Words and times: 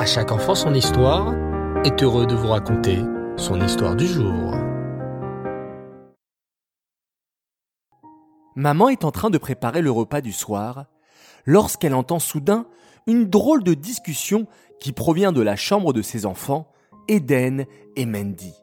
À 0.00 0.06
chaque 0.06 0.32
enfant 0.32 0.54
son 0.54 0.72
histoire 0.72 1.34
est 1.84 2.02
heureux 2.02 2.26
de 2.26 2.34
vous 2.34 2.48
raconter 2.48 3.00
son 3.36 3.60
histoire 3.60 3.94
du 3.94 4.06
jour. 4.06 4.54
Maman 8.56 8.88
est 8.88 9.04
en 9.04 9.10
train 9.10 9.28
de 9.28 9.36
préparer 9.36 9.82
le 9.82 9.90
repas 9.90 10.22
du 10.22 10.32
soir 10.32 10.86
lorsqu'elle 11.44 11.92
entend 11.92 12.18
soudain 12.18 12.64
une 13.06 13.28
drôle 13.28 13.62
de 13.62 13.74
discussion 13.74 14.46
qui 14.80 14.92
provient 14.92 15.32
de 15.32 15.42
la 15.42 15.54
chambre 15.54 15.92
de 15.92 16.00
ses 16.00 16.24
enfants, 16.24 16.72
Eden 17.06 17.66
et 17.94 18.06
Mandy. 18.06 18.54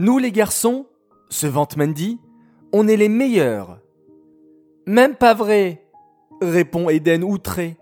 Nous 0.00 0.18
les 0.18 0.32
garçons, 0.32 0.88
se 1.28 1.46
vante 1.46 1.76
Mandy, 1.76 2.18
on 2.72 2.88
est 2.88 2.96
les 2.96 3.08
meilleurs. 3.08 3.78
Même 4.84 5.14
pas 5.14 5.32
vrai, 5.32 5.86
répond 6.42 6.90
Eden 6.90 7.22
outré. 7.22 7.79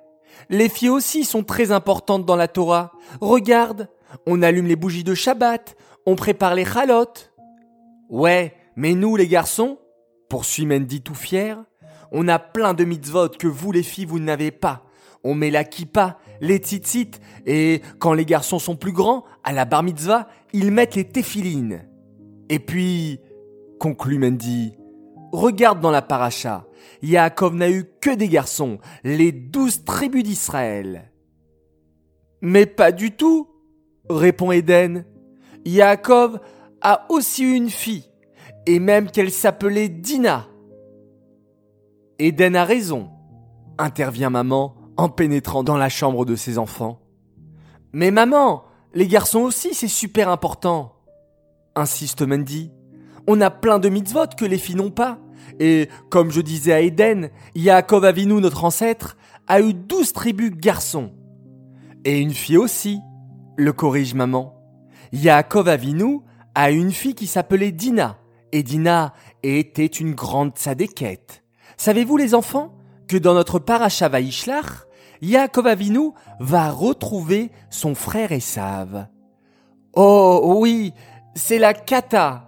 Les 0.50 0.68
filles 0.68 0.90
aussi 0.90 1.24
sont 1.24 1.42
très 1.42 1.72
importantes 1.72 2.24
dans 2.24 2.36
la 2.36 2.48
Torah. 2.48 2.92
Regarde, 3.20 3.88
on 4.26 4.42
allume 4.42 4.66
les 4.66 4.76
bougies 4.76 5.04
de 5.04 5.14
Shabbat, 5.14 5.76
on 6.06 6.16
prépare 6.16 6.54
les 6.54 6.64
chalotes. 6.64 7.32
Ouais, 8.08 8.54
mais 8.76 8.94
nous 8.94 9.16
les 9.16 9.28
garçons, 9.28 9.78
poursuit 10.28 10.66
Mandy 10.66 11.02
tout 11.02 11.14
fier, 11.14 11.62
on 12.12 12.28
a 12.28 12.38
plein 12.38 12.74
de 12.74 12.84
mitzvot 12.84 13.28
que 13.28 13.46
vous 13.46 13.72
les 13.72 13.82
filles 13.82 14.06
vous 14.06 14.18
n'avez 14.18 14.50
pas. 14.50 14.84
On 15.24 15.34
met 15.34 15.50
la 15.50 15.64
kippa, 15.64 16.18
les 16.40 16.58
tzitzit, 16.58 17.10
et 17.44 17.82
quand 17.98 18.14
les 18.14 18.24
garçons 18.24 18.58
sont 18.58 18.76
plus 18.76 18.92
grands, 18.92 19.24
à 19.44 19.52
la 19.52 19.64
bar 19.64 19.82
mitzvah, 19.82 20.28
ils 20.52 20.70
mettent 20.70 20.94
les 20.94 21.04
téphilines. 21.04 21.86
Et 22.48 22.60
puis, 22.60 23.20
conclut 23.78 24.18
Mandy, 24.18 24.77
regarde 25.32 25.80
dans 25.80 25.90
la 25.90 26.02
paracha, 26.02 26.66
Yaakov 27.02 27.54
n'a 27.54 27.70
eu 27.70 27.84
que 28.00 28.14
des 28.14 28.28
garçons, 28.28 28.78
les 29.04 29.32
douze 29.32 29.84
tribus 29.84 30.24
d'Israël. 30.24 31.12
Mais 32.40 32.66
pas 32.66 32.92
du 32.92 33.12
tout, 33.12 33.48
répond 34.08 34.52
Eden. 34.52 35.04
Yaakov 35.64 36.40
a 36.80 37.06
aussi 37.08 37.44
eu 37.44 37.54
une 37.54 37.70
fille, 37.70 38.10
et 38.66 38.78
même 38.78 39.10
qu'elle 39.10 39.30
s'appelait 39.30 39.88
Dina. 39.88 40.46
Eden 42.18 42.56
a 42.56 42.64
raison, 42.64 43.10
intervient 43.78 44.30
maman 44.30 44.74
en 44.96 45.08
pénétrant 45.08 45.62
dans 45.62 45.76
la 45.76 45.88
chambre 45.88 46.24
de 46.24 46.36
ses 46.36 46.58
enfants. 46.58 47.00
Mais 47.92 48.10
maman, 48.10 48.64
les 48.94 49.06
garçons 49.06 49.40
aussi, 49.40 49.74
c'est 49.74 49.88
super 49.88 50.28
important, 50.28 50.94
insiste 51.74 52.22
Mandy. 52.22 52.72
On 53.30 53.42
a 53.42 53.50
plein 53.50 53.78
de 53.78 53.90
mitzvot 53.90 54.26
que 54.38 54.46
les 54.46 54.56
filles 54.56 54.76
n'ont 54.76 54.90
pas. 54.90 55.18
Et 55.60 55.90
comme 56.08 56.30
je 56.30 56.40
disais 56.40 56.72
à 56.72 56.80
Eden, 56.80 57.28
Yaakov 57.54 58.06
Avinu, 58.06 58.40
notre 58.40 58.64
ancêtre, 58.64 59.18
a 59.46 59.60
eu 59.60 59.74
douze 59.74 60.14
tribus 60.14 60.50
garçons. 60.50 61.12
Et 62.06 62.20
une 62.20 62.32
fille 62.32 62.56
aussi, 62.56 63.00
le 63.56 63.74
corrige 63.74 64.14
maman. 64.14 64.54
Yaakov 65.12 65.68
Avinu 65.68 66.20
a 66.54 66.70
une 66.70 66.90
fille 66.90 67.14
qui 67.14 67.26
s'appelait 67.26 67.70
Dina. 67.70 68.16
Et 68.50 68.62
Dina 68.62 69.12
était 69.42 69.84
une 69.84 70.14
grande 70.14 70.56
tzadékette. 70.56 71.44
Savez-vous 71.76 72.16
les 72.16 72.34
enfants 72.34 72.78
que 73.08 73.18
dans 73.18 73.34
notre 73.34 73.58
paracha 73.58 74.08
Vaishlach, 74.08 74.86
Yaakov 75.20 75.66
Avinu 75.66 76.12
va 76.40 76.70
retrouver 76.70 77.50
son 77.68 77.94
frère 77.94 78.32
Esav. 78.32 79.08
Oh 79.92 80.54
oui, 80.60 80.94
c'est 81.34 81.58
la 81.58 81.74
kata, 81.74 82.47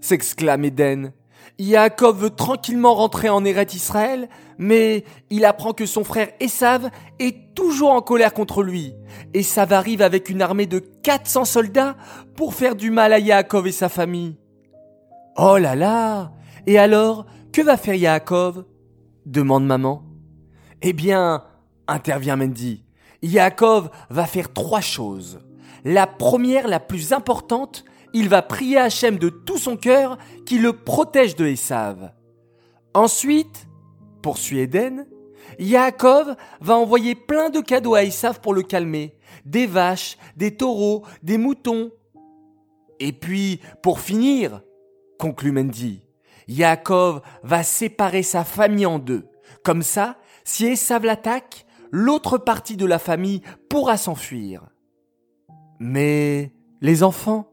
s'exclame 0.00 0.64
Eden. 0.64 1.12
Yaakov 1.58 2.20
veut 2.20 2.30
tranquillement 2.30 2.94
rentrer 2.94 3.28
en 3.28 3.44
Eret 3.44 3.66
Israël, 3.74 4.28
mais 4.58 5.04
il 5.30 5.44
apprend 5.44 5.72
que 5.72 5.86
son 5.86 6.04
frère 6.04 6.28
Esav 6.40 6.88
est 7.18 7.54
toujours 7.54 7.90
en 7.90 8.00
colère 8.00 8.32
contre 8.32 8.62
lui. 8.62 8.94
Esav 9.34 9.72
arrive 9.72 10.02
avec 10.02 10.28
une 10.28 10.42
armée 10.42 10.66
de 10.66 10.78
400 10.78 11.44
soldats 11.44 11.96
pour 12.36 12.54
faire 12.54 12.76
du 12.76 12.90
mal 12.90 13.12
à 13.12 13.18
Yaakov 13.18 13.66
et 13.66 13.72
sa 13.72 13.88
famille. 13.88 14.36
Oh 15.36 15.58
là 15.58 15.74
là 15.74 16.32
Et 16.66 16.78
alors, 16.78 17.26
que 17.52 17.62
va 17.62 17.76
faire 17.76 17.94
Yaakov? 17.94 18.64
demande 19.26 19.66
maman. 19.66 20.04
Eh 20.80 20.92
bien, 20.92 21.42
intervient 21.88 22.36
Mendy, 22.36 22.84
Yaakov 23.22 23.90
va 24.10 24.26
faire 24.26 24.52
trois 24.52 24.80
choses. 24.80 25.40
La 25.84 26.06
première, 26.06 26.68
la 26.68 26.80
plus 26.80 27.12
importante, 27.12 27.84
il 28.12 28.28
va 28.28 28.42
prier 28.42 28.78
Hachem 28.78 29.18
de 29.18 29.28
tout 29.28 29.58
son 29.58 29.76
cœur 29.76 30.18
qui 30.46 30.58
le 30.58 30.72
protège 30.72 31.36
de 31.36 31.46
Esav. 31.46 32.12
Ensuite, 32.94 33.68
poursuit 34.22 34.60
Eden, 34.60 35.06
Yaakov 35.58 36.36
va 36.60 36.76
envoyer 36.76 37.14
plein 37.14 37.50
de 37.50 37.60
cadeaux 37.60 37.94
à 37.94 38.04
Esav 38.04 38.40
pour 38.40 38.54
le 38.54 38.62
calmer. 38.62 39.16
Des 39.44 39.66
vaches, 39.66 40.18
des 40.36 40.56
taureaux, 40.56 41.04
des 41.22 41.38
moutons. 41.38 41.90
Et 43.00 43.12
puis, 43.12 43.60
pour 43.82 44.00
finir, 44.00 44.62
conclut 45.18 45.52
Mendy, 45.52 46.02
Yaakov 46.48 47.22
va 47.42 47.62
séparer 47.62 48.22
sa 48.22 48.44
famille 48.44 48.86
en 48.86 48.98
deux. 48.98 49.28
Comme 49.64 49.82
ça, 49.82 50.16
si 50.44 50.66
Esav 50.66 51.04
l'attaque, 51.04 51.66
l'autre 51.90 52.38
partie 52.38 52.76
de 52.76 52.86
la 52.86 52.98
famille 52.98 53.42
pourra 53.68 53.96
s'enfuir. 53.96 54.68
Mais 55.78 56.52
les 56.80 57.02
enfants 57.02 57.50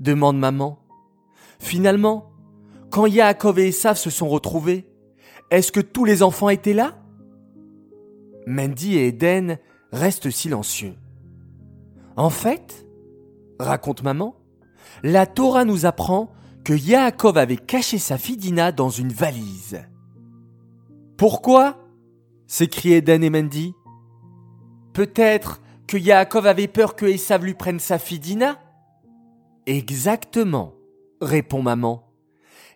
demande 0.00 0.38
maman. 0.38 0.78
Finalement, 1.58 2.30
quand 2.90 3.06
Yaakov 3.06 3.58
et 3.58 3.68
Esav 3.68 3.96
se 3.96 4.10
sont 4.10 4.28
retrouvés, 4.28 4.88
est-ce 5.50 5.72
que 5.72 5.80
tous 5.80 6.04
les 6.04 6.22
enfants 6.22 6.48
étaient 6.48 6.74
là? 6.74 6.98
Mandy 8.46 8.96
et 8.96 9.08
Eden 9.08 9.58
restent 9.92 10.30
silencieux. 10.30 10.94
En 12.16 12.30
fait, 12.30 12.86
raconte 13.58 14.02
maman, 14.02 14.36
la 15.02 15.26
Torah 15.26 15.64
nous 15.64 15.86
apprend 15.86 16.32
que 16.64 16.72
Yaakov 16.72 17.38
avait 17.38 17.56
caché 17.56 17.98
sa 17.98 18.18
fille 18.18 18.36
Dina 18.36 18.72
dans 18.72 18.90
une 18.90 19.12
valise. 19.12 19.82
Pourquoi? 21.16 21.78
s'écrient 22.46 22.94
Eden 22.94 23.22
et 23.22 23.30
Mandy. 23.30 23.74
Peut-être 24.94 25.60
que 25.86 25.96
Yaakov 25.96 26.46
avait 26.46 26.68
peur 26.68 26.96
que 26.96 27.06
Esav 27.06 27.44
lui 27.44 27.54
prenne 27.54 27.78
sa 27.78 27.98
fille 27.98 28.18
Dina? 28.18 28.58
Exactement, 29.68 30.72
répond 31.20 31.60
maman. 31.60 32.10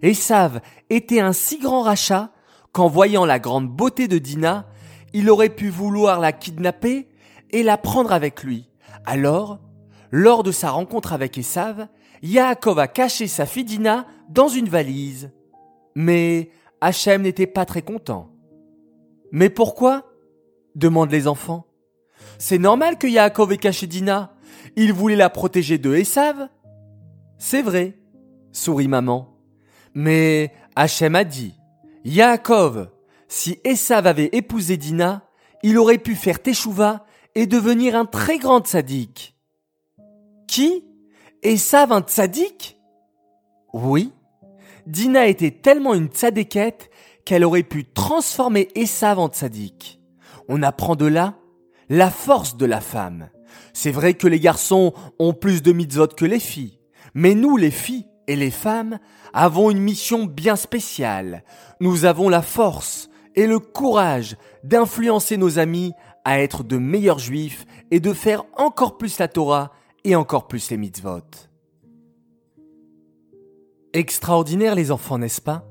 Esav 0.03 0.61
était 0.91 1.21
un 1.21 1.33
si 1.33 1.59
grand 1.59 1.81
rachat 1.81 2.33
qu'en 2.73 2.87
voyant 2.87 3.25
la 3.25 3.39
grande 3.39 3.67
beauté 3.67 4.09
de 4.09 4.19
Dina, 4.19 4.69
il 5.15 5.31
aurait 5.31 5.49
pu 5.49 5.71
vouloir 5.71 6.21
la 6.21 6.33
kidnapper 6.33 7.09
et 7.51 7.63
la 7.63 7.79
prendre 7.79 8.13
avec 8.13 8.43
lui. 8.43 8.69
Alors, 9.07 9.59
lors 10.11 10.43
de 10.43 10.53
sa 10.53 10.71
rencontre 10.71 11.15
avec 11.15 11.39
Esav, 11.39 11.89
Yaakov 12.23 12.79
a 12.79 12.89
caché 12.89 13.27
sa 13.27 13.47
fille 13.47 13.65
Dina 13.65 14.07
dans 14.29 14.49
une 14.49 14.69
valise. 14.69 15.31
Mais 15.95 16.51
Hachem 16.83 17.23
n'était 17.23 17.47
pas 17.47 17.65
très 17.65 17.81
content. 17.81 18.31
Mais 19.31 19.49
pourquoi? 19.49 20.13
demandent 20.75 21.11
les 21.11 21.27
enfants. 21.27 21.65
C'est 22.37 22.59
normal 22.59 22.99
que 22.99 23.07
Yaakov 23.07 23.51
ait 23.53 23.57
caché 23.57 23.87
Dina. 23.87 24.35
Il 24.77 24.93
voulait 24.93 25.17
la 25.17 25.31
protéger 25.31 25.79
de 25.79 25.95
Esav. 25.95 26.51
C'est 27.45 27.63
vrai, 27.63 27.99
sourit 28.53 28.87
maman. 28.87 29.37
Mais 29.95 30.53
Hachem 30.77 31.17
a 31.17 31.25
dit, 31.25 31.55
Yaakov, 32.05 32.89
si 33.27 33.59
Esav 33.65 34.07
avait 34.07 34.31
épousé 34.33 34.77
Dina, 34.77 35.29
il 35.65 35.77
aurait 35.77 35.99
pu 35.99 36.15
faire 36.15 36.41
Teshuva 36.41 37.05
et 37.35 37.47
devenir 37.47 37.97
un 37.97 38.05
très 38.05 38.39
grand 38.39 38.65
sadique. 38.65 39.37
Qui? 40.47 40.85
Esav 41.43 41.91
un 41.91 42.03
tzaddik 42.03 42.79
Oui. 43.73 44.13
Dina 44.87 45.27
était 45.27 45.51
tellement 45.51 45.95
une 45.95 46.07
tzadékette 46.07 46.91
qu'elle 47.25 47.45
aurait 47.45 47.65
pu 47.65 47.85
transformer 47.85 48.69
Esav 48.77 49.19
en 49.19 49.29
tzaddik. 49.29 50.01
On 50.49 50.63
apprend 50.63 50.95
de 50.95 51.07
là 51.07 51.35
la 51.89 52.13
force 52.13 52.57
de 52.57 52.67
la 52.67 52.81
femme. 52.81 53.31
C'est 53.73 53.91
vrai 53.91 54.15
que 54.15 54.29
les 54.29 54.39
garçons 54.39 54.95
ont 55.19 55.35
plus 55.35 55.61
de 55.61 55.73
mitzvot 55.73 56.07
que 56.07 56.25
les 56.25 56.39
filles. 56.39 56.79
Mais 57.15 57.35
nous, 57.35 57.57
les 57.57 57.71
filles 57.71 58.07
et 58.27 58.37
les 58.37 58.51
femmes, 58.51 58.99
avons 59.33 59.71
une 59.71 59.81
mission 59.81 60.25
bien 60.25 60.57
spéciale. 60.57 61.45
Nous 61.81 62.05
avons 62.05 62.29
la 62.29 62.43
force 62.43 63.09
et 63.35 63.47
le 63.47 63.59
courage 63.59 64.37
d'influencer 64.65 65.37
nos 65.37 65.59
amis 65.59 65.93
à 66.25 66.41
être 66.41 66.63
de 66.63 66.79
meilleurs 66.79 67.19
juifs 67.19 67.67
et 67.91 68.01
de 68.01 68.13
faire 68.13 68.45
encore 68.57 68.99
plus 68.99 69.19
la 69.19 69.29
Torah 69.29 69.73
et 70.05 70.15
encore 70.15 70.49
plus 70.49 70.71
les 70.71 70.77
mitzvot. 70.77 71.21
Extraordinaire 73.93 74.75
les 74.75 74.91
enfants, 74.91 75.19
n'est-ce 75.19 75.41
pas? 75.41 75.65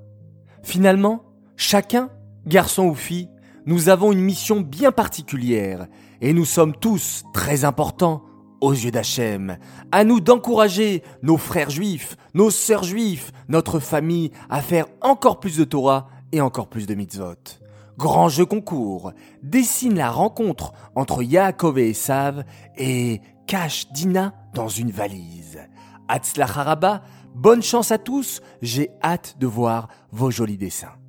Finalement, 0.63 1.23
chacun, 1.55 2.09
garçon 2.45 2.85
ou 2.85 2.95
fille, 2.95 3.29
nous 3.65 3.89
avons 3.89 4.11
une 4.11 4.21
mission 4.21 4.61
bien 4.61 4.91
particulière 4.91 5.87
et 6.19 6.33
nous 6.33 6.45
sommes 6.45 6.75
tous 6.75 7.23
très 7.33 7.63
importants 7.63 8.23
aux 8.61 8.73
yeux 8.73 8.91
d'Hachem. 8.91 9.57
À 9.91 10.03
nous 10.03 10.21
d'encourager 10.21 11.03
nos 11.23 11.37
frères 11.37 11.69
juifs, 11.69 12.15
nos 12.33 12.49
sœurs 12.49 12.83
juifs, 12.83 13.31
notre 13.49 13.79
famille 13.79 14.31
à 14.49 14.61
faire 14.61 14.85
encore 15.01 15.39
plus 15.39 15.57
de 15.57 15.63
Torah 15.63 16.07
et 16.31 16.39
encore 16.39 16.67
plus 16.67 16.85
de 16.85 16.95
mitzvot. 16.95 17.59
grand 17.97 18.29
jeu 18.29 18.45
concours, 18.45 19.11
dessine 19.43 19.95
la 19.95 20.09
rencontre 20.09 20.73
entre 20.95 21.21
Yaakov 21.21 21.77
et 21.77 21.89
Esav 21.89 22.43
et 22.77 23.21
cache 23.45 23.91
Dina 23.91 24.33
dans 24.53 24.69
une 24.69 24.91
valise. 24.91 25.59
Haraba, 26.07 27.03
bonne 27.35 27.61
chance 27.61 27.91
à 27.91 27.97
tous, 27.97 28.41
j'ai 28.61 28.89
hâte 29.03 29.35
de 29.39 29.47
voir 29.47 29.87
vos 30.11 30.31
jolis 30.31 30.57
dessins. 30.57 31.00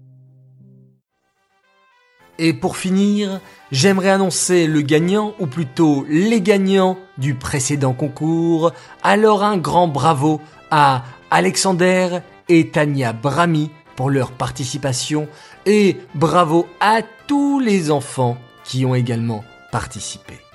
Et 2.38 2.52
pour 2.52 2.76
finir, 2.76 3.40
j'aimerais 3.70 4.10
annoncer 4.10 4.66
le 4.66 4.80
gagnant, 4.80 5.34
ou 5.38 5.46
plutôt 5.46 6.04
les 6.08 6.40
gagnants 6.40 6.98
du 7.18 7.34
précédent 7.34 7.92
concours. 7.92 8.72
Alors 9.02 9.42
un 9.42 9.58
grand 9.58 9.88
bravo 9.88 10.40
à 10.70 11.04
Alexander 11.30 12.18
et 12.48 12.68
Tania 12.68 13.12
Brami 13.12 13.70
pour 13.96 14.10
leur 14.10 14.32
participation 14.32 15.28
et 15.66 15.98
bravo 16.14 16.66
à 16.80 17.00
tous 17.26 17.60
les 17.60 17.90
enfants 17.90 18.36
qui 18.64 18.84
ont 18.84 18.94
également 18.94 19.44
participé. 19.70 20.51